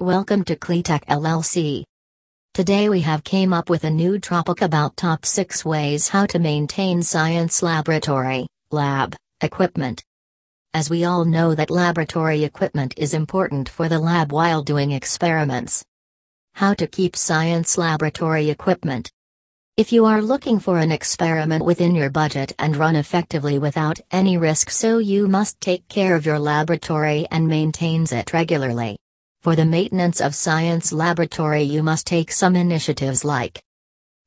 [0.00, 1.84] Welcome to Cleatech LLC.
[2.54, 6.38] Today we have came up with a new topic about top 6 ways how to
[6.38, 10.02] maintain science laboratory, lab, equipment.
[10.72, 15.84] As we all know that laboratory equipment is important for the lab while doing experiments.
[16.54, 19.10] How to keep science laboratory equipment.
[19.76, 24.38] If you are looking for an experiment within your budget and run effectively without any
[24.38, 28.96] risk so you must take care of your laboratory and maintains it regularly.
[29.42, 33.62] For the maintenance of science laboratory you must take some initiatives like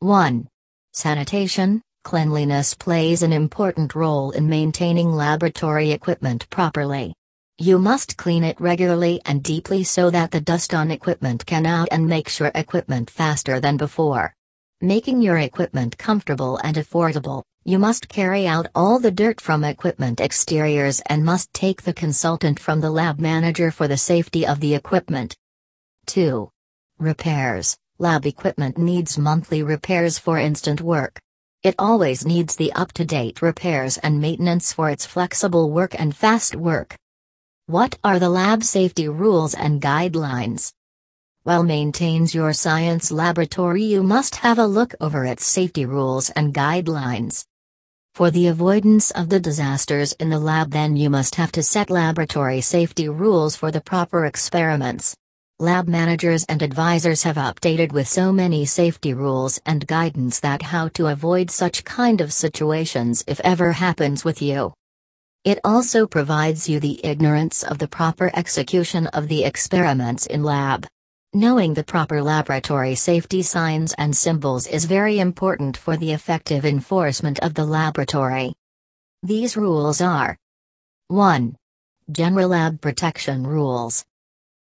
[0.00, 0.46] 1.
[0.92, 7.14] Sanitation, cleanliness plays an important role in maintaining laboratory equipment properly.
[7.56, 11.88] You must clean it regularly and deeply so that the dust on equipment can out
[11.90, 14.34] and make sure equipment faster than before.
[14.82, 17.44] Making your equipment comfortable and affordable.
[17.68, 22.58] You must carry out all the dirt from equipment exteriors and must take the consultant
[22.58, 25.36] from the lab manager for the safety of the equipment.
[26.06, 26.50] 2.
[26.98, 31.20] Repairs Lab equipment needs monthly repairs for instant work.
[31.62, 36.16] It always needs the up to date repairs and maintenance for its flexible work and
[36.16, 36.96] fast work.
[37.66, 40.72] What are the lab safety rules and guidelines?
[41.42, 46.54] While maintains your science laboratory, you must have a look over its safety rules and
[46.54, 47.44] guidelines.
[48.18, 51.88] For the avoidance of the disasters in the lab, then you must have to set
[51.88, 55.14] laboratory safety rules for the proper experiments.
[55.60, 60.88] Lab managers and advisors have updated with so many safety rules and guidance that how
[60.94, 64.74] to avoid such kind of situations if ever happens with you.
[65.44, 70.88] It also provides you the ignorance of the proper execution of the experiments in lab.
[71.34, 77.38] Knowing the proper laboratory safety signs and symbols is very important for the effective enforcement
[77.40, 78.54] of the laboratory.
[79.22, 80.38] These rules are
[81.08, 81.54] 1.
[82.10, 84.06] General Lab Protection Rules.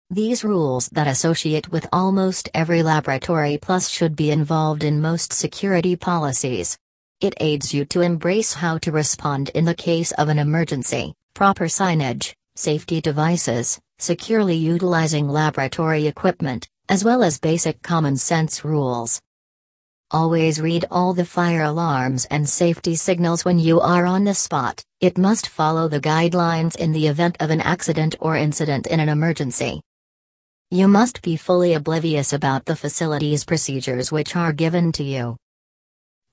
[0.09, 5.95] These rules that associate with almost every laboratory plus should be involved in most security
[5.95, 6.79] policies.
[7.21, 11.65] It aids you to embrace how to respond in the case of an emergency, proper
[11.65, 19.21] signage, safety devices, securely utilizing laboratory equipment, as well as basic common sense rules.
[20.11, 24.83] Always read all the fire alarms and safety signals when you are on the spot,
[25.01, 29.09] it must follow the guidelines in the event of an accident or incident in an
[29.09, 29.81] emergency.
[30.69, 35.37] You must be fully oblivious about the facility's procedures which are given to you.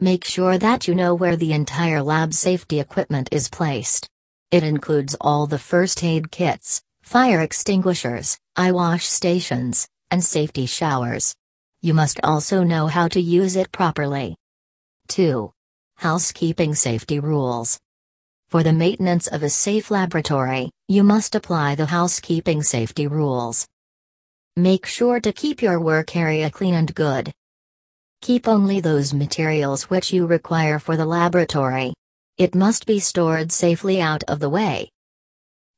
[0.00, 4.08] Make sure that you know where the entire lab safety equipment is placed.
[4.50, 11.34] It includes all the first aid kits, fire extinguishers, eye wash stations, and safety showers.
[11.82, 14.36] You must also know how to use it properly.
[15.08, 15.52] 2.
[15.96, 17.78] Housekeeping safety rules.
[18.48, 23.66] For the maintenance of a safe laboratory, you must apply the housekeeping safety rules.
[24.56, 27.32] Make sure to keep your work area clean and good.
[28.20, 31.94] Keep only those materials which you require for the laboratory.
[32.38, 34.90] It must be stored safely out of the way.